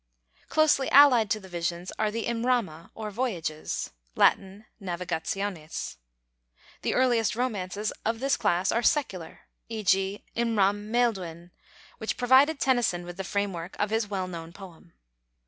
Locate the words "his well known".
13.91-14.53